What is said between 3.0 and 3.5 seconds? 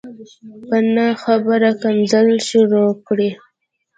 کړي